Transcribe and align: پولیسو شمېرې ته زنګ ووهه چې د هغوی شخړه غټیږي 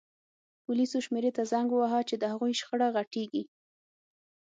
پولیسو 0.65 0.97
شمېرې 1.05 1.31
ته 1.37 1.43
زنګ 1.51 1.67
ووهه 1.71 2.01
چې 2.09 2.15
د 2.17 2.23
هغوی 2.31 2.53
شخړه 2.59 2.87
غټیږي 2.95 3.43